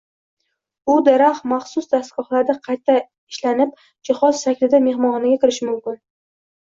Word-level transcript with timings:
U 0.91 0.93
daraxt 1.07 1.43
maxsus 1.51 1.89
dastgohlarda 1.91 2.55
qayta 2.67 2.95
nshlanib, 3.01 3.75
jihoz 4.09 4.39
shaklida 4.47 4.81
mehmonxonaga 4.87 5.37
kirishi 5.45 5.69
mumkin. 5.69 6.01